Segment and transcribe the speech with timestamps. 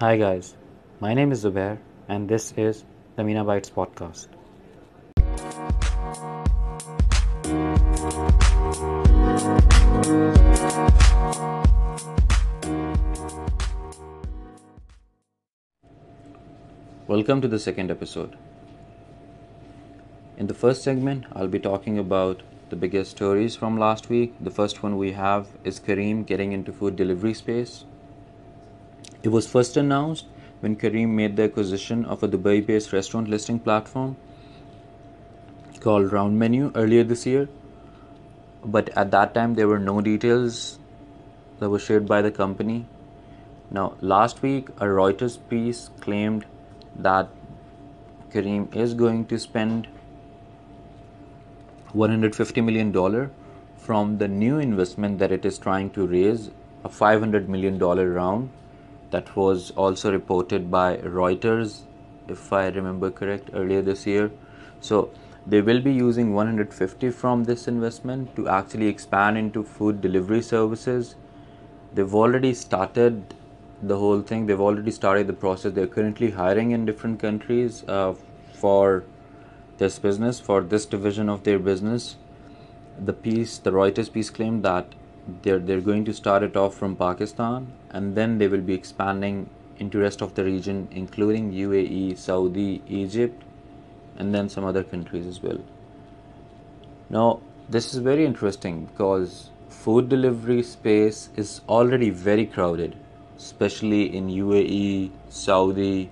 [0.00, 0.54] Hi guys,
[1.00, 2.84] my name is Zubair and this is
[3.16, 4.28] the MENAbytes podcast.
[17.08, 18.36] Welcome to the second episode.
[20.36, 24.32] In the first segment, I'll be talking about the biggest stories from last week.
[24.40, 27.84] The first one we have is Careem getting into food delivery space.
[29.20, 30.26] It was first announced
[30.60, 34.16] when Careem made the acquisition of a Dubai based restaurant listing platform
[35.80, 37.48] called Round Menu earlier this year.
[38.64, 40.78] But at that time, there were no details
[41.58, 42.86] that were shared by the company.
[43.72, 46.46] Now, last week, a Reuters piece claimed
[46.94, 47.28] that
[48.30, 49.88] Careem is going to spend
[51.92, 53.30] $150 million
[53.76, 56.50] from the new investment that it is trying to raise,
[56.84, 58.50] a $500 million round
[59.10, 61.82] that was also reported by Reuters,
[62.28, 64.30] if I remember correct, earlier this year.
[64.80, 65.10] So
[65.46, 71.14] they will be using 150 from this investment to actually expand into food delivery services.
[71.94, 73.34] They've already started
[73.82, 74.46] the whole thing.
[74.46, 75.72] They've already started the process.
[75.72, 78.14] They're currently hiring in different countries uh,
[78.52, 79.04] for
[79.78, 82.16] this business, for this division of their business.
[83.02, 84.92] The piece, the Reuters piece claimed that
[85.42, 89.48] they're they're going to start it off from Pakistan and then they will be expanding
[89.78, 93.42] into rest of the region including UAE, Saudi, Egypt
[94.16, 95.58] and then some other countries as well.
[97.10, 102.96] Now this is very interesting because food delivery space is already very crowded
[103.36, 106.10] especially in UAE, Saudi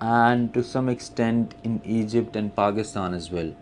[0.00, 3.52] and to some extent in Egypt and Pakistan as well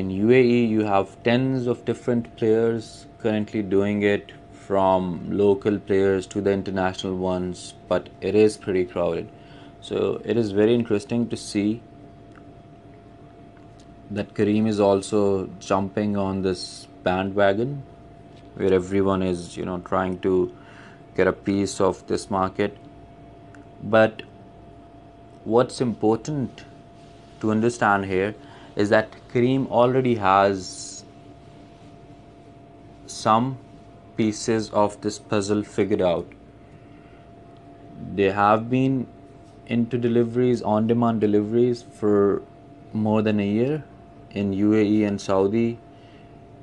[0.00, 4.32] in UAE you have tens of different players currently doing it
[4.66, 9.30] from local players to the international ones but it is pretty crowded.
[9.80, 11.80] So it is very interesting to see
[14.10, 17.82] that Careem is also jumping on this bandwagon
[18.54, 20.54] where everyone is you know trying to
[21.16, 22.76] get a piece of this market.
[23.82, 24.24] But
[25.44, 26.64] what's important
[27.40, 28.34] to understand here
[28.74, 31.04] is that Careem already has
[33.06, 33.58] some
[34.16, 36.26] pieces of this puzzle figured out.
[38.14, 39.06] They have been
[39.66, 42.40] into deliveries, on demand deliveries, for
[42.94, 43.84] more than a year
[44.30, 45.78] in UAE and Saudi.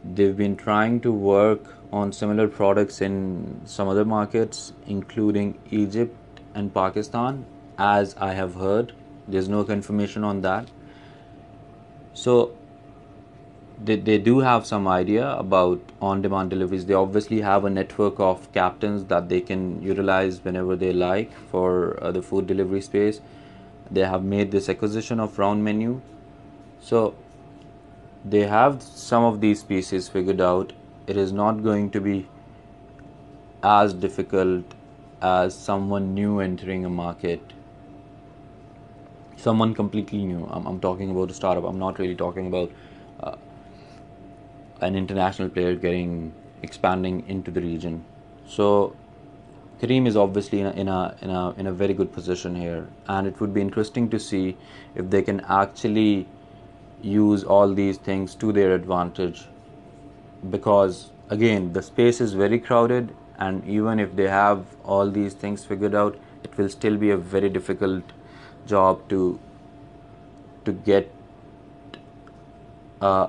[0.04, 6.74] They've been trying to work on similar products in some other markets, including Egypt and
[6.74, 7.46] Pakistan,
[7.78, 8.94] as I have heard.
[9.28, 10.70] There's no confirmation on that
[12.14, 12.56] so
[13.82, 16.86] they, they do have some idea about on-demand deliveries.
[16.86, 22.02] They obviously have a network of captains that they can utilize whenever they like for
[22.02, 23.22] uh, the food delivery space.
[23.90, 26.02] They have made this acquisition of round menu.
[26.82, 27.16] So
[28.24, 30.74] they have some of these pieces figured out.
[31.08, 32.28] It is not going to be
[33.62, 34.64] as difficult
[35.22, 37.42] as someone new entering a market.
[39.36, 40.48] Someone completely new.
[40.50, 41.66] I'm, I'm talking about a startup.
[41.66, 42.72] I'm not really talking about
[44.82, 48.04] an international player getting expanding into the region.
[48.48, 48.96] So
[49.82, 52.88] Careem is obviously in a, in a in a in a very good position here,
[53.08, 54.58] and it would be interesting to see
[54.96, 56.28] if they can actually
[57.02, 59.46] use all these things to their advantage.
[60.50, 65.66] Because again, the space is very crowded, and even if they have all these things
[65.66, 68.04] figured out, it will still be a very difficult
[68.66, 69.40] job to
[70.66, 71.12] to get
[73.02, 73.28] uh,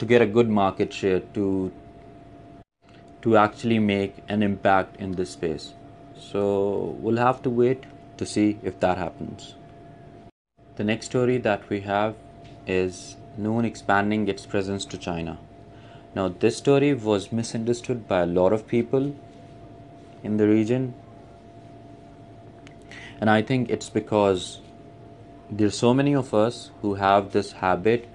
[0.00, 1.70] to get a good market share to
[3.22, 5.74] to actually make an impact in this space.
[6.18, 7.84] So we'll have to wait
[8.16, 9.54] to see if that happens.
[10.76, 12.14] The next story that we have
[12.66, 15.38] is Noon expanding its presence to China.
[16.14, 19.14] Now, this story was misunderstood by a lot of people
[20.22, 20.94] in the region
[23.20, 24.60] and I think it's because
[25.50, 28.08] there's so many of us who have this habit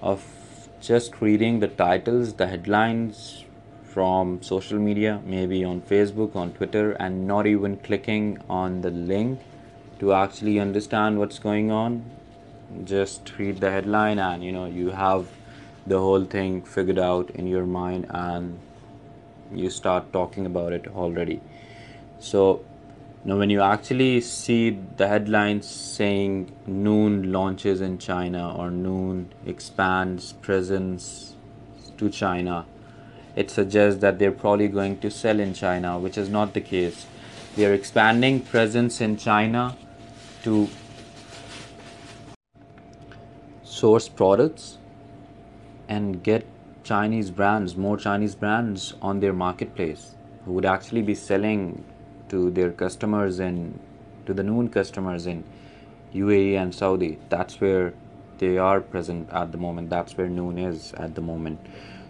[0.00, 0.24] of
[0.84, 3.44] just reading the titles, the headlines
[3.84, 9.40] from social media, maybe on Facebook, on Twitter, and not even clicking on the link
[9.98, 12.04] to actually understand what's going on.
[12.84, 15.26] Just read the headline, and you know, you have
[15.86, 18.58] the whole thing figured out in your mind, and
[19.54, 21.40] you start talking about it already.
[22.18, 22.62] So,
[23.26, 30.34] now, when you actually see the headlines saying Noon launches in China or Noon expands
[30.34, 31.34] presence
[31.96, 32.66] to China,
[33.34, 37.06] it suggests that they're probably going to sell in China, which is not the case.
[37.56, 39.74] they are expanding presence in China
[40.42, 40.68] to
[43.62, 44.76] source products
[45.88, 46.46] and get
[46.82, 51.84] Chinese brands, more Chinese brands on their marketplace who would actually be selling
[52.34, 53.78] to their customers and
[54.26, 55.44] to the Noon customers in
[56.14, 57.18] UAE and Saudi.
[57.28, 57.94] That's where
[58.38, 59.90] they are present at the moment.
[59.90, 61.60] That's where Noon is at the moment.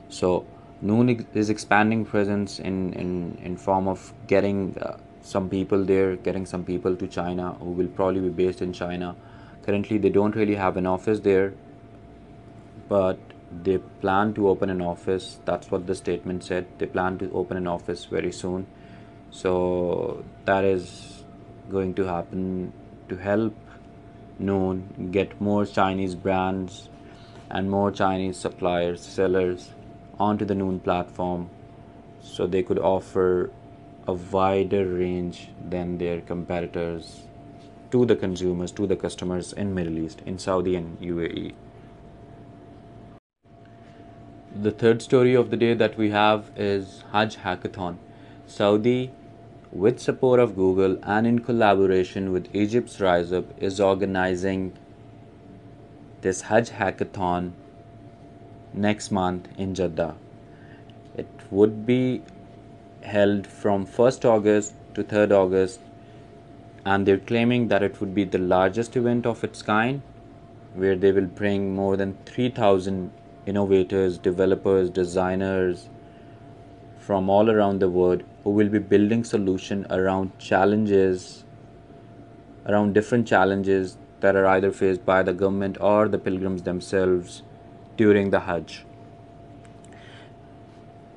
[0.09, 0.47] So
[0.81, 3.11] Noon is expanding presence in in
[3.51, 4.97] in form of getting uh,
[5.35, 9.15] some people there, getting some people to China who will probably be based in China.
[9.67, 11.55] Currently, they don't really have an office there,
[12.89, 13.19] but
[13.69, 15.39] they plan to open an office.
[15.45, 16.67] That's what the statement said.
[16.79, 18.67] They plan to open an office very soon.
[19.35, 21.25] So that is
[21.69, 22.73] going to happen
[23.09, 23.55] to help
[24.39, 26.89] Noon get more Chinese brands
[27.51, 29.71] and more Chinese suppliers, sellers
[30.21, 31.51] onto the Noon platform
[32.23, 33.51] so they could offer
[34.07, 37.25] a wider range than their competitors
[37.91, 41.55] to the consumers, to the customers in Middle East, in Saudi and UAE.
[44.63, 47.97] The third story of the day that we have is Hajj Hackathon.
[48.47, 49.11] Saudi,
[49.75, 54.73] with support of Google and in collaboration with Egypt's Rise Up, is organizing
[56.21, 57.53] this Hajj Hackathon
[58.73, 60.15] next month in Jeddah.
[61.17, 62.23] It would be
[63.03, 65.81] held from 1st August to 3rd August,
[66.87, 70.03] and they're claiming that it would be the largest event of its kind,
[70.75, 73.11] where they will bring more than 3,000
[73.47, 75.89] innovators, developers, designers
[77.07, 81.45] from all around the world who will be building solution around challenges
[82.67, 87.43] around different challenges that are either faced by the government or the pilgrims themselves
[87.97, 88.85] during the Hajj.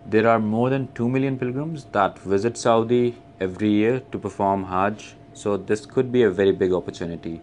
[0.06, 5.16] There are more than 2 million pilgrims that visit Saudi every year to perform Hajj,
[5.34, 7.42] so this could be a very big opportunity.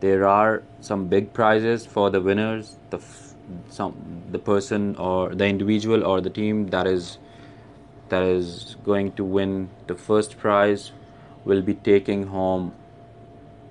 [0.00, 3.00] There are some big prizes for the winners, the
[3.68, 3.94] some
[4.32, 7.18] the person or the individual or the team that is
[8.08, 10.92] that is going to win the first prize
[11.44, 12.72] will be taking home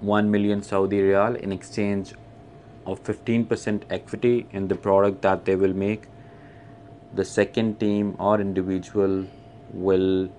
[0.02, 2.14] 1 million Saudi Riyal in exchange
[2.86, 6.04] of 15% equity in the product that they will make.
[7.14, 9.26] The second team or individual
[9.72, 10.30] will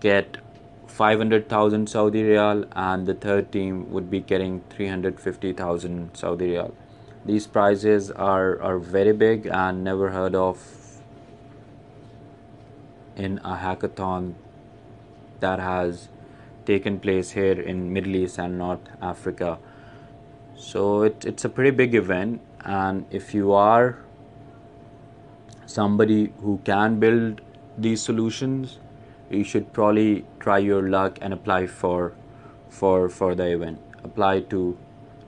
[0.00, 0.36] get
[0.86, 6.72] 500,000 Saudi Riyal, and the third team would be getting 350,000 Saudi Riyal.
[7.24, 10.58] These prizes are, are very big and never heard of
[13.16, 14.34] in a hackathon
[15.40, 16.08] that has
[16.66, 19.58] taken place here in Middle East and North Africa.
[20.56, 23.98] So it, it's a pretty big event, and if you are
[25.66, 27.40] somebody who can build
[27.76, 28.78] these solutions,
[29.30, 32.12] you should probably try your luck and apply for
[32.68, 33.80] for for the event.
[34.04, 34.76] Apply to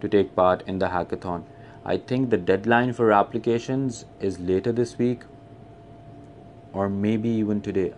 [0.01, 1.45] to take part in the hackathon.
[1.85, 5.23] I think the deadline for applications is later this week,
[6.73, 7.93] or maybe even today.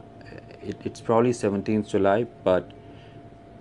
[0.63, 2.71] It, it's probably 17th July, but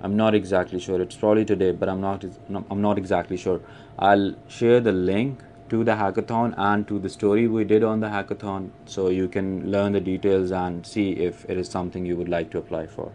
[0.01, 1.01] I'm not exactly sure.
[1.01, 2.23] It's probably today, but I'm not.
[2.69, 3.61] I'm not exactly sure.
[3.97, 5.39] I'll share the link
[5.69, 9.71] to the hackathon and to the story we did on the hackathon, so you can
[9.71, 13.11] learn the details and see if it is something you would like to apply for.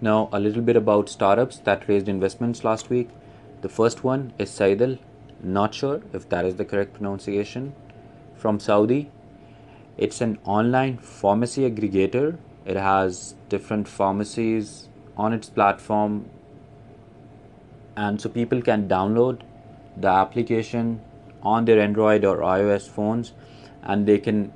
[0.00, 3.08] Now, a little bit about startups that raised investments last week.
[3.62, 4.98] The first one is Saidal,
[5.42, 7.74] not sure if that is the correct pronunciation,
[8.36, 9.10] from Saudi.
[9.96, 12.38] It's an online pharmacy aggregator.
[12.64, 16.28] It has different pharmacies on its platform,
[17.96, 19.40] and so people can download
[19.96, 21.00] the application
[21.42, 23.32] on their Android or iOS phones
[23.82, 24.52] and they can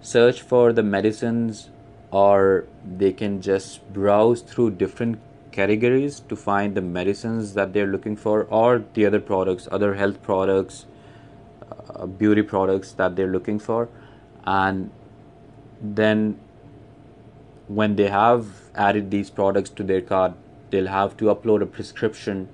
[0.00, 1.70] search for the medicines
[2.10, 2.66] or
[2.98, 5.18] they can just browse through different
[5.54, 10.20] categories to find the medicines that they're looking for or the other products other health
[10.22, 10.86] products
[11.94, 13.88] uh, beauty products that they're looking for.
[14.44, 14.90] And
[15.80, 16.38] then
[17.68, 20.32] when they have added these products to their cart
[20.70, 22.48] they'll have to upload a prescription.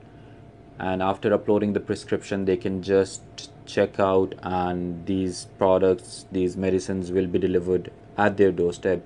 [0.78, 7.12] And after uploading the prescription they can just check out and these products these medicines
[7.12, 9.04] will be delivered at their doorstep.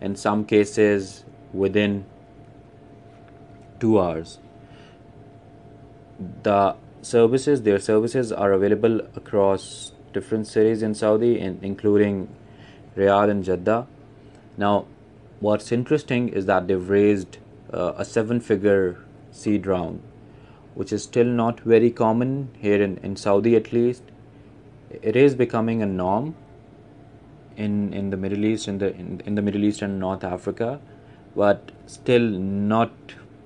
[0.00, 2.04] In some cases within
[3.80, 4.38] 2 hours.
[6.42, 12.28] The services their services are available across different cities in Saudi in, including
[12.96, 13.86] Riyadh and Jeddah.
[14.56, 14.86] Now
[15.40, 17.38] what's interesting is that they've raised
[17.72, 18.98] uh, a seven figure
[19.30, 20.02] seed round
[20.74, 24.02] which is still not very common here in, in Saudi at least.
[24.90, 26.34] It is becoming a norm
[27.56, 30.80] in in the Middle East, in the in, in the Middle East and North Africa,
[31.34, 32.28] but still
[32.66, 32.92] not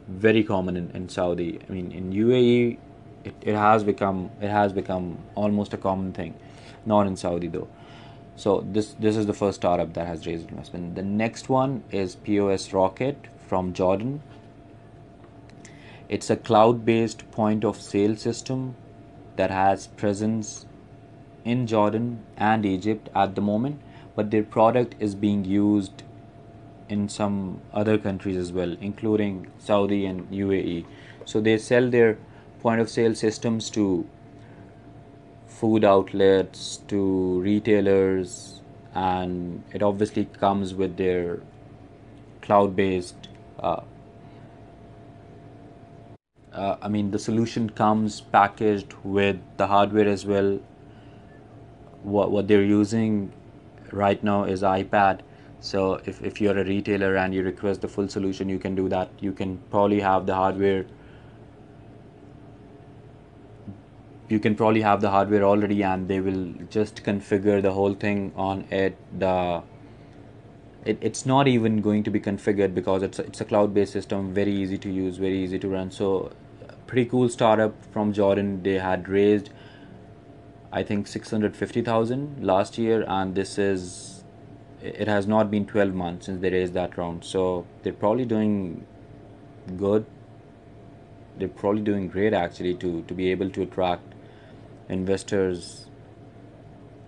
[0.08, 1.58] very common in, in Saudi.
[1.68, 2.78] I mean, in UAE,
[3.24, 6.34] it, it has become it has become almost a common thing,
[6.86, 7.68] not in Saudi though.
[8.36, 10.94] So this this is the first startup that has raised investment.
[10.94, 14.22] The next one is POS Rocket from Jordan.
[16.08, 18.74] It's a cloud-based point of sale system
[19.36, 20.66] that has presence
[21.44, 23.80] in Jordan and Egypt at the moment,
[24.16, 26.02] but their product is being used
[26.90, 30.84] in some other countries as well, including Saudi and UAE.
[31.24, 32.18] So they sell their
[32.60, 34.06] point of sale systems to
[35.46, 38.60] food outlets, to retailers,
[38.94, 41.40] and it obviously comes with their
[42.42, 43.28] cloud based.
[43.58, 43.82] Uh,
[46.52, 50.58] uh, I mean, the solution comes packaged with the hardware as well.
[52.02, 53.32] What, what they're using
[53.92, 55.20] right now is iPad
[55.60, 58.88] so if, if you're a retailer and you request the full solution, you can do
[58.88, 59.10] that.
[59.20, 60.86] You can probably have the hardware.
[64.28, 68.32] You can probably have the hardware already, and they will just configure the whole thing
[68.36, 68.96] on it.
[69.18, 69.62] The
[70.84, 74.32] it, it's not even going to be configured because it's a, it's a cloud-based system,
[74.32, 75.90] very easy to use, very easy to run.
[75.90, 76.32] So,
[76.86, 78.62] pretty cool startup from Jordan.
[78.62, 79.50] They had raised,
[80.72, 84.09] I think, six hundred fifty thousand last year, and this is
[84.82, 87.24] it has not been 12 months since they raised that round.
[87.24, 88.86] So they're probably doing
[89.76, 90.06] good.
[91.38, 94.14] They're probably doing great actually to to be able to attract
[94.88, 95.86] investors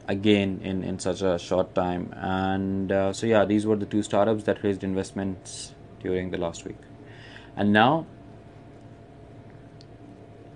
[0.09, 2.13] again in in such a short time.
[2.17, 6.65] And uh, so yeah these were the two startups that raised investments during the last
[6.65, 6.79] week.
[7.57, 8.07] And now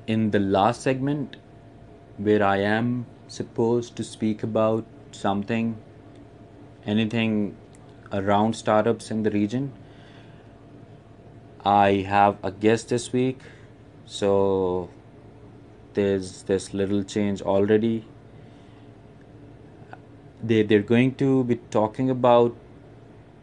[0.07, 1.37] in the last segment
[2.17, 5.77] where i am supposed to speak about something
[6.87, 7.57] anything
[8.13, 9.73] around startups in the region.
[11.65, 13.41] I have a guest this week,
[14.05, 14.89] so
[15.95, 18.05] there's this little change already.
[20.43, 22.55] They they're going to be talking about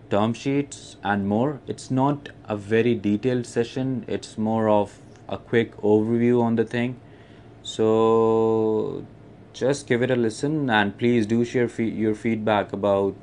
[0.10, 1.60] term sheets and more.
[1.68, 4.06] It's not a very detailed session.
[4.08, 6.96] It's more of a quick overview on the thing.
[7.64, 9.06] So
[9.54, 13.16] just give it a listen and please do share fe- your feedback about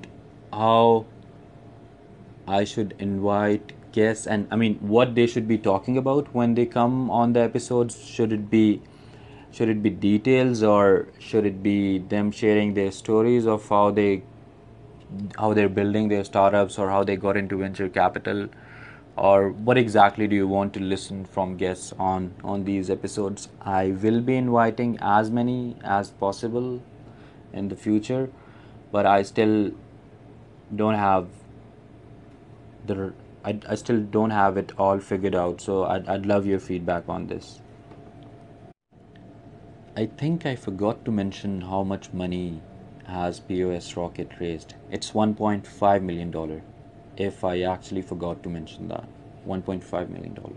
[0.61, 1.07] how
[2.47, 6.67] I should invite guests and I mean what they should be talking about when they
[6.67, 8.01] come on the episodes.
[8.05, 8.83] Should it be
[9.53, 14.23] should it be details or should it be them sharing their stories of how they
[15.39, 18.49] how they're building their startups or how they got into venture capital
[19.17, 23.81] or what exactly do you want to listen from guests on on these episodes i
[24.05, 26.71] will be inviting as many as possible
[27.53, 28.23] in the future
[28.93, 29.57] but i still
[30.77, 31.29] don't have
[32.87, 33.13] the
[33.45, 35.61] I, I still don't have it all figured out.
[35.61, 37.61] So I'd, I'd love your feedback on this.
[39.97, 42.61] I think I forgot to mention how much money
[43.07, 44.75] has POS Rocket raised.
[44.91, 46.63] It's 1.5 million dollar
[47.17, 49.09] if I actually forgot to mention that.
[49.47, 50.57] 1.5 million dollar.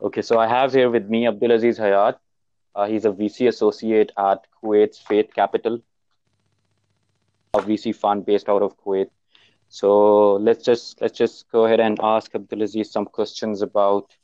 [0.00, 2.16] Okay, so I have here with me Abdulaziz Hayat.
[2.74, 5.80] Uh, he's a VC associate at Kuwait's Faith Capital,
[7.54, 9.08] a VC fund based out of Kuwait.
[9.68, 14.14] So let's just let's just go ahead and ask Abdulaziz some questions about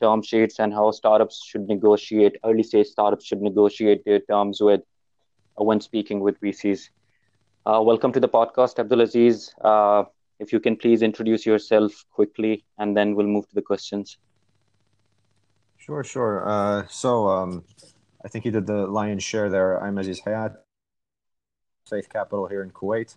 [0.00, 4.80] term sheets and how startups should negotiate, early stage startups should negotiate their terms with
[5.60, 6.90] uh, when speaking with VCs.
[7.66, 9.52] Uh, welcome to the podcast, Abdulaziz.
[9.62, 10.04] Uh,
[10.38, 14.18] if you can please introduce yourself quickly, and then we'll move to the questions.
[15.78, 16.48] Sure, sure.
[16.48, 17.64] Uh, so um,
[18.24, 19.82] I think he did the lion's share there.
[19.82, 20.56] I'm Aziz Hayat,
[21.88, 23.16] Faith Capital here in Kuwait.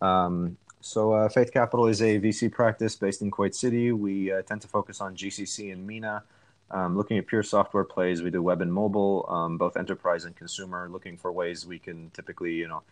[0.00, 3.92] Um, so, uh, Faith Capital is a VC practice based in Kuwait City.
[3.92, 6.24] We uh, tend to focus on GCC and MENA.
[6.70, 10.34] Um, looking at pure software plays, we do web and mobile, um, both enterprise and
[10.34, 10.88] consumer.
[10.90, 12.82] Looking for ways we can typically, you know,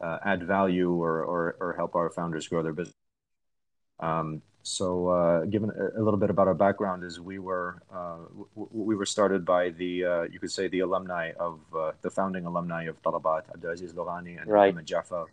[0.00, 2.99] uh, add value or, or, or help our founders grow their business.
[4.00, 8.16] Um, so, uh, given a, a, little bit about our background, is we were uh,
[8.54, 12.10] w- we were started by the uh, you could say the alumni of uh, the
[12.10, 14.72] founding alumni of Talabat, Abdulaziz Loghani and right.
[14.72, 15.26] Ahmed Jafar.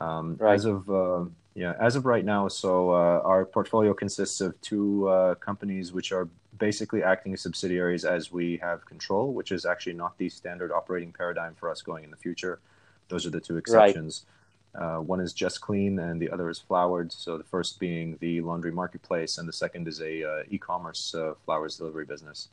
[0.00, 0.54] Um, right.
[0.54, 1.24] As of uh,
[1.54, 6.28] yeah, as of right now, so uh, our portfolio consists of two companies which are
[6.58, 11.12] basically acting as subsidiaries as we have control, which is actually not the standard operating
[11.12, 12.60] paradigm for us going in the future.
[13.08, 14.24] Those are the two exceptions.
[14.24, 14.41] Right.
[14.74, 17.12] Uh, one is Just Clean and the other is Floward.
[17.12, 21.34] So the first being the laundry marketplace, and the second is a uh, e-commerce uh,
[21.44, 22.48] flowers delivery business.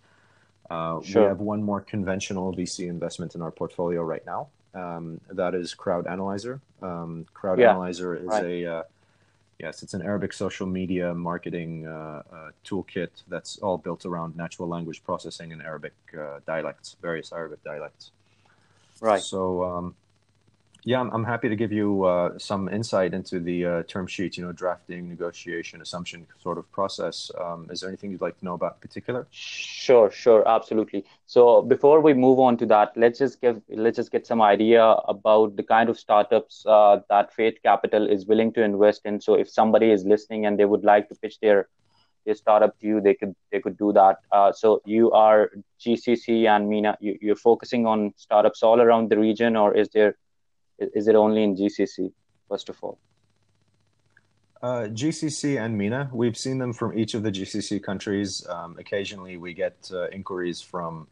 [0.69, 1.23] Uh, sure.
[1.23, 4.49] We have one more conventional VC investment in our portfolio right now.
[4.73, 6.61] Um, that is Crowd Analyzer.
[6.81, 7.71] Um, Crowd yeah.
[7.71, 8.43] Analyzer is right.
[8.43, 8.83] a uh,
[9.59, 14.67] yes, it's an Arabic social media marketing uh, uh, toolkit that's all built around natural
[14.67, 18.11] language processing in Arabic uh, dialects, various Arabic dialects.
[19.01, 19.21] Right.
[19.21, 19.95] So um,
[20.83, 24.45] yeah, I'm, happy to give you uh, some insight into the uh, term sheet, you
[24.45, 27.31] know, drafting, negotiation, assumption sort of process.
[27.39, 29.27] Um, is there anything you'd like to know about in particular?
[29.31, 31.05] Sure, sure, absolutely.
[31.25, 34.83] So before we move on to that, let's just give let's just get some idea
[34.83, 39.19] about the kind of startups uh, that Faith Capital is willing to invest in.
[39.19, 41.67] So if somebody is listening and they would like to pitch their
[42.25, 44.17] their startup to you, they could they could do that.
[44.31, 49.19] Uh, so you are GCC and MENA, You, you're focusing on startups all around the
[49.19, 50.15] region, or is there
[50.79, 52.12] is it only in GCC,
[52.48, 52.98] first of all?
[54.62, 56.09] Uh, GCC and MENA.
[56.12, 58.45] We've seen them from each of the GCC countries.
[58.48, 61.07] Um, occasionally, we get uh, inquiries from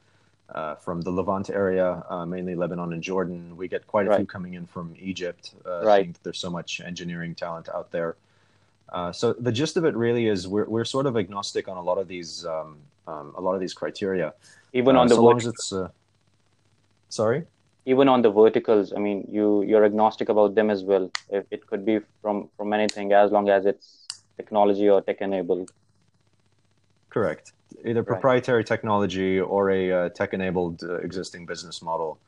[0.54, 3.56] uh, from the Levant area, uh, mainly Lebanon and Jordan.
[3.56, 4.18] We get quite a right.
[4.18, 6.16] few coming in from Egypt, uh, right.
[6.24, 8.16] there's so much engineering talent out there.
[8.90, 11.82] Uh, so the gist of it really is we're we're sort of agnostic on a
[11.82, 14.34] lot of these um, um, a lot of these criteria.
[14.74, 15.74] Even on the so long as it's
[17.10, 17.46] sorry
[17.92, 21.10] even on the verticals i mean you you're agnostic about them as well.
[21.30, 23.88] It, it could be from from anything as long as it's
[24.36, 25.72] technology or tech enabled.
[27.10, 27.54] Correct.
[27.86, 28.74] Either proprietary right.
[28.74, 32.20] technology or a uh, tech enabled uh, existing business model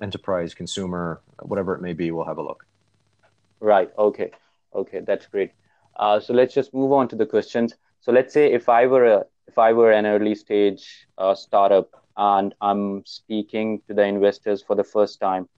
[0.00, 2.66] enterprise consumer whatever it may be we'll have a look.
[3.60, 3.90] Right.
[3.96, 4.30] Okay.
[4.74, 5.00] Okay.
[5.00, 5.52] That's great.
[5.96, 7.74] Uh, so let's just move on to the questions.
[8.00, 12.01] So let's say if i were a if i were an early stage uh, startup
[12.16, 15.48] and I'm speaking to the investors for the first time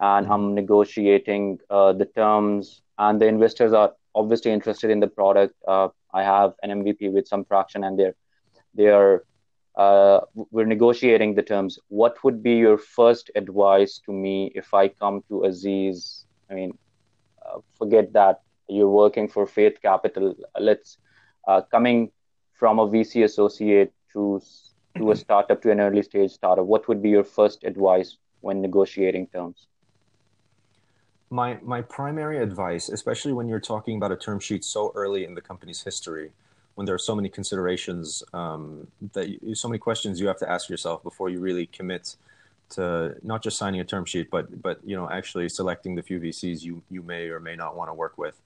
[0.00, 5.54] and I'm negotiating uh, the terms, and the investors are obviously interested in the product.
[5.66, 8.14] Uh, I have an MVP with some traction, and they're
[8.74, 9.24] they are
[9.76, 11.78] uh, we're negotiating the terms.
[11.88, 16.26] What would be your first advice to me if I come to Aziz?
[16.50, 16.76] I mean,
[17.44, 20.34] uh, forget that you're working for Faith Capital.
[20.58, 20.98] Let's
[21.46, 22.10] uh, coming
[22.52, 24.40] from a VC associate to
[24.96, 28.60] to a startup to an early stage startup what would be your first advice when
[28.60, 29.66] negotiating terms
[31.30, 35.34] my my primary advice especially when you're talking about a term sheet so early in
[35.34, 36.30] the company's history
[36.74, 40.50] when there are so many considerations um, that you, so many questions you have to
[40.50, 42.16] ask yourself before you really commit
[42.70, 46.20] to not just signing a term sheet but but you know actually selecting the few
[46.20, 48.40] VCs you you may or may not want to work with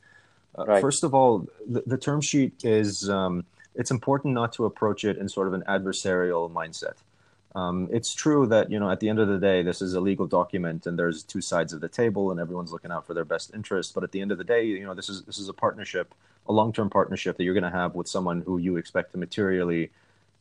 [0.58, 0.80] uh, right.
[0.80, 5.18] first of all the, the term sheet is um, it's important not to approach it
[5.18, 6.94] in sort of an adversarial mindset.
[7.54, 10.00] Um, it's true that you know at the end of the day, this is a
[10.00, 13.24] legal document, and there's two sides of the table, and everyone's looking out for their
[13.24, 13.94] best interest.
[13.94, 16.14] But at the end of the day, you know this is this is a partnership,
[16.48, 19.90] a long-term partnership that you're going to have with someone who you expect to materially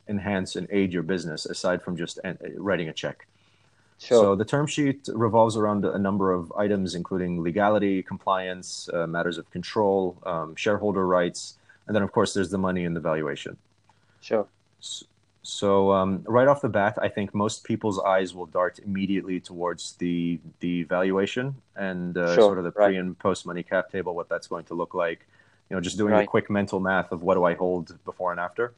[0.08, 2.20] enhance and aid your business, aside from just
[2.56, 3.28] writing a check.
[4.00, 4.18] Sure.
[4.18, 9.38] So the term sheet revolves around a number of items, including legality, compliance, uh, matters
[9.38, 11.58] of control, um, shareholder rights,
[11.88, 13.58] and then of course there's the money and the valuation.
[14.22, 14.48] Sure.
[14.80, 15.06] So,
[15.44, 19.94] so um, right off the bat, I think most people's eyes will dart immediately towards
[19.94, 22.44] the the valuation and uh, sure.
[22.44, 22.96] sort of the pre right.
[22.96, 25.26] and post money cap table, what that's going to look like.
[25.70, 26.24] You know, just doing right.
[26.24, 28.74] a quick mental math of what do I hold before and after.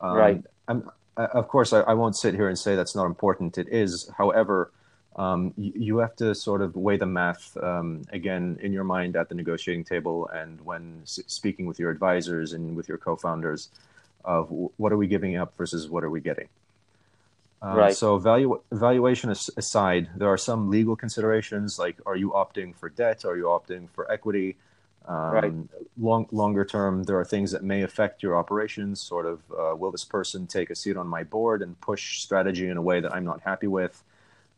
[0.00, 0.44] Um, right.
[0.68, 3.56] I'm, of course, I, I, won't sit here and say that's not important.
[3.56, 4.10] It is.
[4.16, 4.70] However,
[5.16, 9.16] um, you, you, have to sort of weigh the math um, again in your mind
[9.16, 13.70] at the negotiating table and when s- speaking with your advisors and with your co-founders
[14.24, 16.48] of w- what are we giving up versus what are we getting.
[17.62, 17.96] Um, right.
[17.96, 23.24] So value, valuation aside, there are some legal considerations like are you opting for debt?
[23.24, 24.56] Are you opting for equity?
[25.08, 25.52] Um, right.
[25.96, 29.00] Long, longer term, there are things that may affect your operations.
[29.00, 32.68] Sort of, uh, will this person take a seat on my board and push strategy
[32.68, 34.02] in a way that I'm not happy with?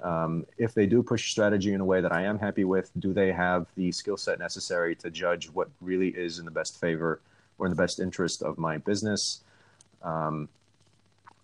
[0.00, 3.12] Um, if they do push strategy in a way that I am happy with, do
[3.12, 7.20] they have the skill set necessary to judge what really is in the best favor
[7.58, 9.40] or in the best interest of my business?
[10.02, 10.48] Um,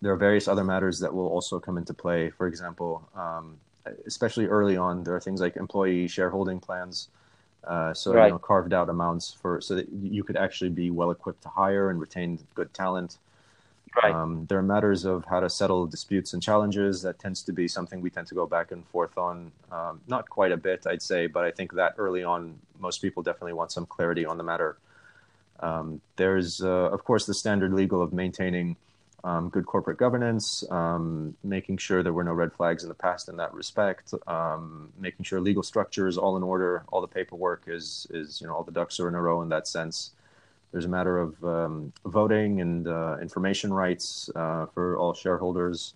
[0.01, 2.29] there are various other matters that will also come into play.
[2.29, 3.57] For example, um,
[4.05, 7.09] especially early on, there are things like employee shareholding plans.
[7.65, 8.27] Uh, so right.
[8.27, 11.49] you know, carved out amounts for so that you could actually be well equipped to
[11.49, 13.17] hire and retain good talent.
[14.03, 14.13] Right.
[14.13, 17.01] Um, there are matters of how to settle disputes and challenges.
[17.01, 19.51] That tends to be something we tend to go back and forth on.
[19.71, 23.23] Um, not quite a bit, I'd say, but I think that early on, most people
[23.23, 24.77] definitely want some clarity on the matter.
[25.61, 28.75] Um, there's, uh, of course, the standard legal of maintaining
[29.23, 33.27] um, good corporate governance, um, making sure there were no red flags in the past
[33.27, 37.63] in that respect, um, making sure legal structure is all in order, all the paperwork
[37.67, 40.11] is, is you know, all the ducks are in a row in that sense.
[40.71, 45.93] There's a matter of um, voting and uh, information rights uh, for all shareholders.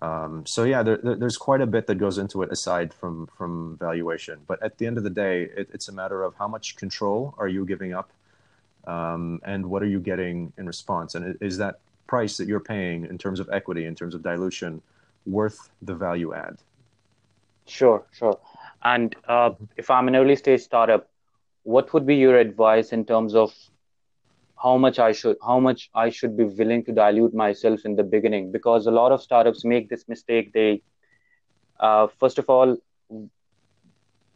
[0.00, 3.76] Um, so yeah, there, there's quite a bit that goes into it aside from from
[3.80, 4.38] valuation.
[4.46, 7.34] But at the end of the day, it, it's a matter of how much control
[7.38, 8.12] are you giving up,
[8.86, 13.04] um, and what are you getting in response, and is that price that you're paying
[13.04, 14.80] in terms of equity, in terms of dilution,
[15.26, 16.58] worth the value add?
[17.66, 18.38] Sure, sure.
[18.82, 21.08] And uh, if I'm an early stage startup,
[21.64, 23.52] what would be your advice in terms of
[24.62, 28.02] how much I should how much I should be willing to dilute myself in the
[28.02, 30.52] beginning because a lot of startups make this mistake.
[30.52, 30.82] They
[31.80, 32.76] uh, first of all,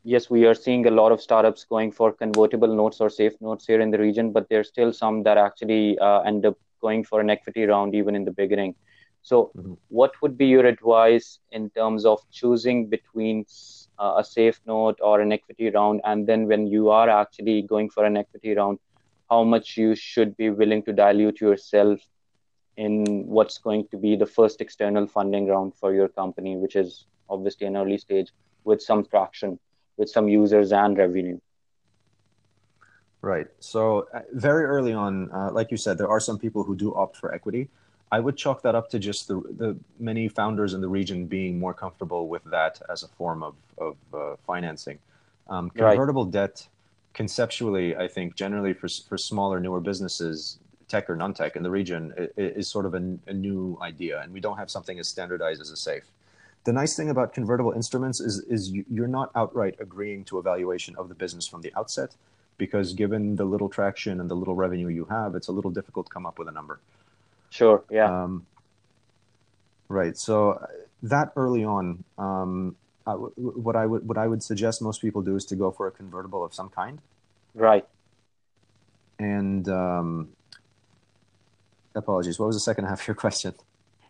[0.05, 3.67] yes, we are seeing a lot of startups going for convertible notes or safe notes
[3.67, 7.21] here in the region, but there's still some that actually uh, end up going for
[7.21, 8.75] an equity round even in the beginning.
[9.23, 9.75] So, mm-hmm.
[9.89, 13.47] what would be your advice in terms of choosing between
[13.99, 17.89] uh, a safe note or an equity round, and then when you are actually going
[17.91, 18.81] for an equity round?
[19.33, 22.01] How much you should be willing to dilute yourself
[22.77, 22.93] in
[23.37, 27.67] what's going to be the first external funding round for your company, which is obviously
[27.67, 28.29] an early stage
[28.65, 29.59] with some traction,
[29.97, 31.39] with some users and revenue.
[33.23, 33.49] Right.
[33.61, 36.95] So, uh, very early on, uh, like you said, there are some people who do
[36.95, 37.69] opt for equity.
[38.17, 41.59] I would chalk that up to just the, the many founders in the region being
[41.59, 44.99] more comfortable with that as a form of, of uh, financing.
[45.49, 46.39] Um, convertible right.
[46.41, 46.69] debt
[47.15, 52.13] conceptually, I think generally for for smaller, newer businesses, tech or non-tech in the region,
[52.37, 55.71] is sort of a, a, new idea, and we don't have something as standardized as
[55.71, 56.05] a safe.
[56.65, 60.95] The nice thing about convertible instruments is is you're not outright agreeing to a valuation
[60.97, 62.15] of the business from the outset,
[62.59, 66.07] because given the little traction and the little revenue you have, it's a little difficult
[66.07, 66.81] to come up with a number.
[67.51, 67.85] Sure.
[67.91, 68.23] Yeah.
[68.23, 68.47] Um,
[69.89, 70.17] right.
[70.17, 70.67] So uh,
[71.03, 75.37] that early on, um, uh, what I would what I would suggest most people do
[75.37, 77.01] is to go for a convertible of some kind.
[77.55, 77.87] Right.
[79.19, 80.29] And um,
[81.95, 82.39] apologies.
[82.39, 83.55] What was the second half of your question?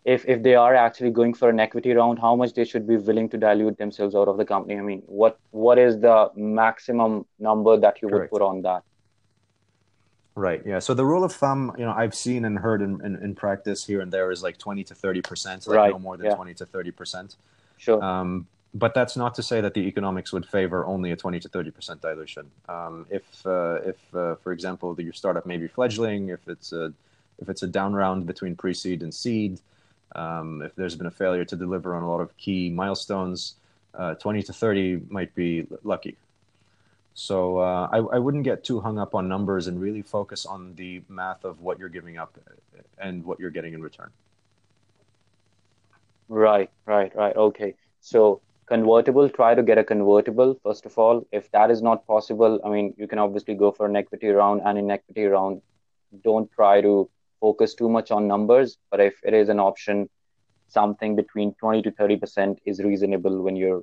[0.05, 2.97] If if they are actually going for an equity round, how much they should be
[2.97, 4.77] willing to dilute themselves out of the company?
[4.79, 8.33] I mean, what what is the maximum number that you Correct.
[8.33, 8.83] would put on that?
[10.35, 10.63] Right.
[10.65, 10.79] Yeah.
[10.79, 13.85] So the rule of thumb, you know, I've seen and heard in, in, in practice
[13.85, 15.93] here and there is like twenty to thirty percent, like right.
[15.93, 16.35] no more than yeah.
[16.35, 17.37] twenty to thirty percent.
[17.77, 18.03] Sure.
[18.03, 21.49] Um, but that's not to say that the economics would favor only a 20 to
[21.49, 22.51] 30 percent dilution.
[22.69, 26.93] Um, if, uh, if uh, for example, your startup may be fledgling, if it's a
[27.39, 29.59] if it's a down round between pre-seed and seed,
[30.15, 33.55] um, if there's been a failure to deliver on a lot of key milestones,
[33.95, 36.17] uh, 20 to 30 might be lucky.
[37.15, 40.75] So uh, I, I wouldn't get too hung up on numbers and really focus on
[40.77, 42.39] the math of what you're giving up
[42.99, 44.11] and what you're getting in return.
[46.29, 47.37] Right, right, right.
[47.37, 47.75] Okay.
[48.01, 48.41] So
[48.73, 51.27] convertible try to get a convertible first of all.
[51.33, 54.63] If that is not possible i mean you can obviously go for an equity round
[54.65, 55.63] and in equity round
[56.29, 56.95] don't try to
[57.41, 58.79] focus too much on numbers.
[58.91, 60.09] But if it is an option
[60.69, 63.83] something between 20 to 30 percent is reasonable when you're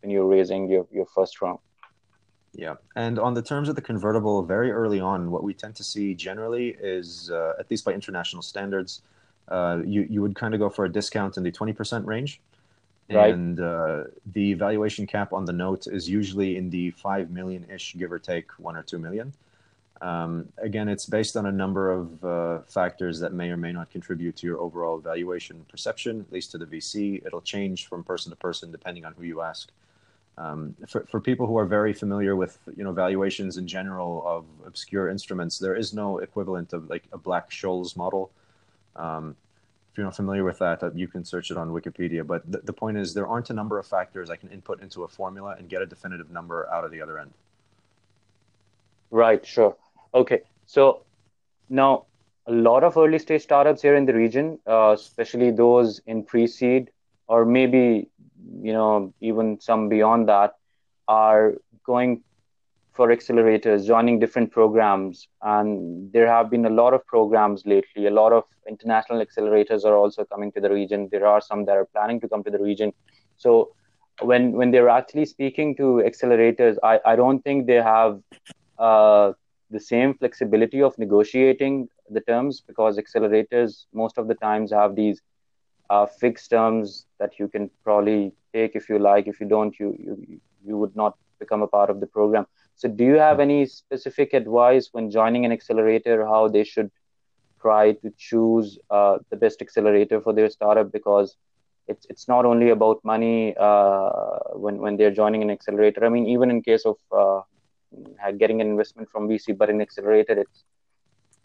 [0.00, 1.58] when you're raising your, your first round.
[2.54, 2.74] Yeah.
[2.96, 6.14] And on the terms of the convertible very early on what we tend to see
[6.14, 9.02] generally is uh, at least by international standards
[9.48, 12.40] uh, you, you would kind of go for a discount in the 20% range
[13.14, 13.34] Right.
[13.34, 17.94] And uh, the valuation cap on the note is usually in the five million ish,
[17.96, 19.32] give or take one or two million.
[20.02, 23.88] Um, again, it's based on a number of uh, factors that may or may not
[23.88, 27.24] contribute to your overall valuation perception, at least to the VC.
[27.24, 29.70] It'll change from person to person depending on who you ask.
[30.38, 34.44] Um, for, for people who are very familiar with you know valuations in general of
[34.66, 38.30] obscure instruments, there is no equivalent of like a Black Scholes model.
[38.96, 39.36] Um,
[39.92, 42.26] if you're not familiar with that, uh, you can search it on Wikipedia.
[42.26, 45.04] But the, the point is, there aren't a number of factors I can input into
[45.04, 47.30] a formula and get a definitive number out of the other end.
[49.10, 49.76] Right, sure.
[50.14, 50.40] Okay.
[50.64, 51.02] So
[51.68, 52.06] now,
[52.46, 56.46] a lot of early stage startups here in the region, uh, especially those in pre
[56.46, 56.90] seed
[57.26, 58.08] or maybe,
[58.62, 60.56] you know, even some beyond that,
[61.06, 61.52] are
[61.84, 62.22] going
[62.92, 65.28] for accelerators, joining different programs.
[65.40, 68.06] And there have been a lot of programs lately.
[68.06, 71.08] A lot of international accelerators are also coming to the region.
[71.10, 72.92] There are some that are planning to come to the region.
[73.36, 73.72] So
[74.20, 78.20] when when they're actually speaking to accelerators, I, I don't think they have
[78.78, 79.32] uh,
[79.70, 85.22] the same flexibility of negotiating the terms because accelerators most of the times have these
[85.88, 89.26] uh, fixed terms that you can probably take if you like.
[89.26, 92.46] If you don't, you you you would not become a part of the program.
[92.76, 96.90] So, do you have any specific advice when joining an accelerator how they should
[97.60, 100.90] try to choose uh, the best accelerator for their startup?
[100.90, 101.36] Because
[101.88, 106.04] it's it's not only about money uh, when when they're joining an accelerator.
[106.04, 107.42] I mean, even in case of uh,
[108.38, 110.64] getting an investment from VC, but in accelerator, it's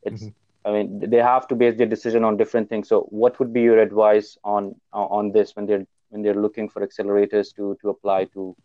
[0.03, 0.67] it's mm-hmm.
[0.67, 2.89] I mean, they have to base their decision on different things.
[2.89, 6.85] So, what would be your advice on on this when they're when they're looking for
[6.85, 8.55] accelerators to to apply to?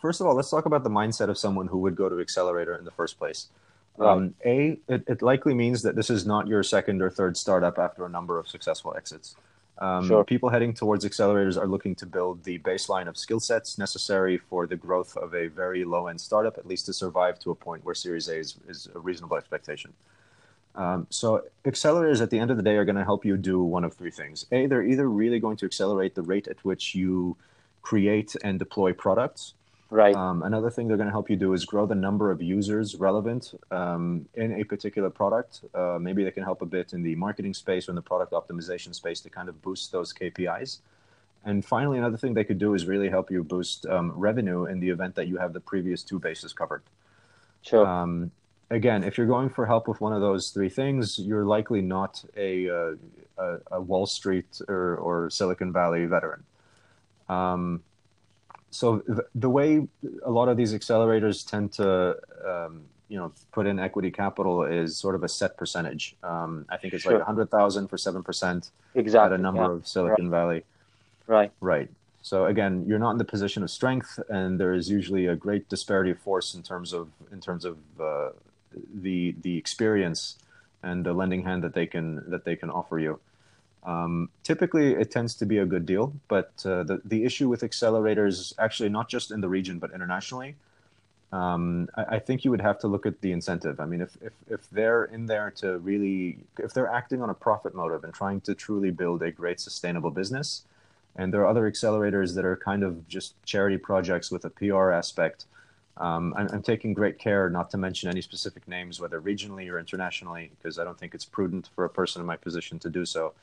[0.00, 2.74] First of all, let's talk about the mindset of someone who would go to accelerator
[2.74, 3.48] in the first place.
[3.96, 4.10] Right.
[4.10, 7.78] Um, a, it, it likely means that this is not your second or third startup
[7.78, 9.36] after a number of successful exits.
[9.78, 10.24] Um, sure.
[10.24, 14.66] People heading towards accelerators are looking to build the baseline of skill sets necessary for
[14.66, 17.84] the growth of a very low end startup, at least to survive to a point
[17.84, 19.92] where Series A is, is a reasonable expectation.
[20.74, 23.62] Um, so, accelerators at the end of the day are going to help you do
[23.62, 24.46] one of three things.
[24.52, 27.36] A, they're either really going to accelerate the rate at which you
[27.82, 29.54] create and deploy products,
[29.92, 30.16] Right.
[30.16, 32.94] Um, another thing they're going to help you do is grow the number of users
[32.94, 35.60] relevant um, in a particular product.
[35.74, 38.32] Uh, maybe they can help a bit in the marketing space or in the product
[38.32, 40.78] optimization space to kind of boost those KPIs.
[41.44, 44.80] And finally, another thing they could do is really help you boost um, revenue in
[44.80, 46.82] the event that you have the previous two bases covered.
[47.60, 47.86] Sure.
[47.86, 48.30] Um,
[48.70, 52.24] again, if you're going for help with one of those three things, you're likely not
[52.34, 52.94] a, uh,
[53.36, 56.44] a, a Wall Street or, or Silicon Valley veteran.
[57.28, 57.82] Um,
[58.72, 59.86] so the, the, way
[60.24, 64.96] a lot of these accelerators tend to um, you know put in equity capital is
[64.96, 67.18] sort of a set percentage um, i think it's sure.
[67.18, 69.70] like 100000 for 7% exactly at a number yeah.
[69.70, 70.38] of silicon right.
[70.38, 70.64] valley
[71.26, 71.90] right right
[72.22, 75.68] so again you're not in the position of strength and there is usually a great
[75.68, 78.30] disparity of force in terms of in terms of uh,
[78.94, 80.38] the the experience
[80.82, 83.20] and the lending hand that they can that they can offer you
[83.84, 87.62] um, typically, it tends to be a good deal, but uh, the the issue with
[87.62, 90.54] accelerators, actually, not just in the region but internationally,
[91.32, 93.80] um, I, I, think you would have to look at the incentive.
[93.80, 97.34] I mean, if, if if they're in there to really, if they're acting on a
[97.34, 100.62] profit motive and trying to truly build a great sustainable business,
[101.16, 104.92] and there are other accelerators that are kind of just charity projects with a PR
[104.92, 105.46] aspect.
[105.96, 109.78] Um, I'm, I'm, taking great care not to mention any specific names, whether regionally or
[109.78, 113.04] internationally, because I don't think it's prudent for a person in my position to do
[113.04, 113.34] so.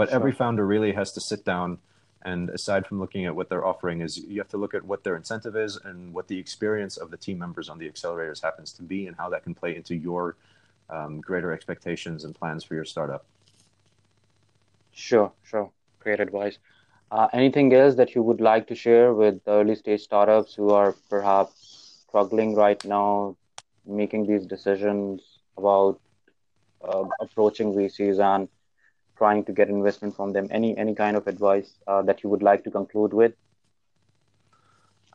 [0.00, 0.16] But sure.
[0.16, 1.76] every founder really has to sit down
[2.22, 5.04] and aside from looking at what they're offering is you have to look at what
[5.04, 8.72] their incentive is and what the experience of the team members on the accelerators happens
[8.72, 10.36] to be and how that can play into your
[10.88, 13.26] um, greater expectations and plans for your startup.
[14.92, 15.70] Sure sure.
[15.98, 16.56] Great advice.
[17.12, 20.70] Uh, anything else that you would like to share with the early stage startups who
[20.70, 23.36] are perhaps struggling right now
[23.84, 25.20] making these decisions
[25.58, 26.00] about
[26.88, 28.48] uh, approaching vcs and
[29.20, 32.44] trying to get investment from them any any kind of advice uh, that you would
[32.50, 33.34] like to conclude with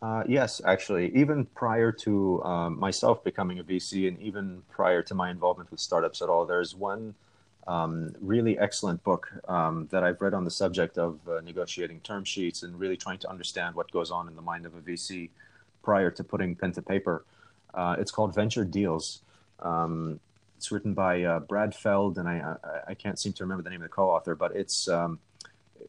[0.02, 5.15] uh, yes, actually, even prior to um, myself becoming a VC, and even prior to
[5.15, 7.15] my involvement with startups at all, there's one
[7.68, 12.24] um, really excellent book um, that I've read on the subject of uh, negotiating term
[12.24, 15.30] sheets and really trying to understand what goes on in the mind of a VC
[15.82, 17.26] prior to putting pen to paper.
[17.74, 19.22] Uh, it's called Venture Deals.
[19.60, 20.20] Um,
[20.65, 23.69] it's written by uh, Brad Feld, and I, I, I can't seem to remember the
[23.69, 25.19] name of the co-author, but it's um,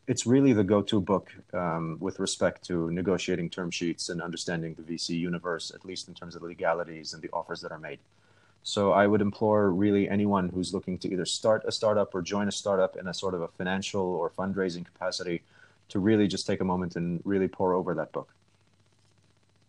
[0.06, 4.82] it's really the go-to book um, with respect to negotiating term sheets and understanding the
[4.82, 8.00] VC universe, at least in terms of the legalities and the offers that are made.
[8.64, 12.46] So I would implore really anyone who's looking to either start a startup or join
[12.46, 15.42] a startup in a sort of a financial or fundraising capacity
[15.88, 18.28] to really just take a moment and really pour over that book.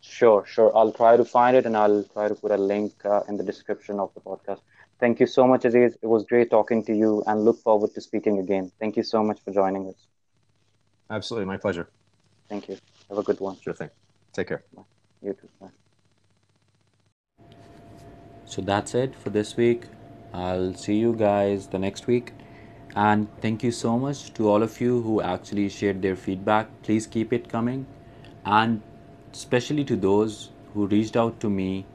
[0.02, 0.70] Sure, sure.
[0.76, 3.44] I'll try to find it and I'll try to put a link uh, in the
[3.44, 4.60] description of the podcast.
[5.00, 5.96] Thank you so much, Aziz.
[6.02, 8.72] It was great talking to you and look forward to speaking again.
[8.80, 9.94] Thank you so much for joining us.
[11.10, 11.46] Absolutely.
[11.46, 11.88] My pleasure.
[12.48, 12.78] Thank you.
[13.08, 13.56] Have a good one.
[13.60, 13.90] Sure thing.
[14.32, 14.64] Take care.
[14.74, 14.82] Bye.
[15.22, 15.48] You too.
[15.60, 15.68] Bye.
[18.44, 19.84] So that's it for this week.
[20.32, 22.32] I'll see you guys the next week.
[22.96, 26.82] And thank you so much to all of you who actually shared their feedback.
[26.82, 27.86] Please keep it coming.
[28.44, 28.82] And
[29.32, 31.86] especially to those who reached out to me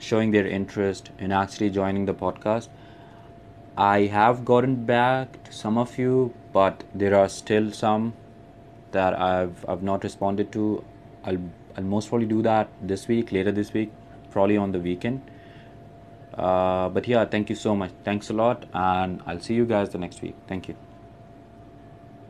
[0.00, 2.68] showing their interest in actually joining the podcast.
[3.76, 8.14] I have gotten back to some of you, but there are still some
[8.92, 10.84] that I've I've not responded to.
[11.24, 11.38] I'll
[11.76, 13.92] I'll most probably do that this week, later this week,
[14.30, 15.30] probably on the weekend.
[16.34, 17.90] Uh, but yeah, thank you so much.
[18.04, 20.36] Thanks a lot, and I'll see you guys the next week.
[20.46, 20.87] Thank you.